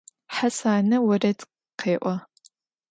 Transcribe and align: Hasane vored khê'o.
Hasane 0.35 0.97
vored 1.05 1.39
khê'o. 1.79 2.15